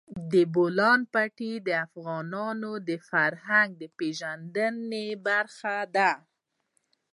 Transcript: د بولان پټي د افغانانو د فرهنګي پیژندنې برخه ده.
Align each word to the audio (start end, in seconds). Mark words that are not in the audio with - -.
د 0.31 0.33
بولان 0.53 0.99
پټي 1.13 1.53
د 1.67 1.69
افغانانو 1.85 2.71
د 2.87 2.89
فرهنګي 3.09 3.87
پیژندنې 3.97 5.07
برخه 5.27 5.77
ده. 5.95 6.11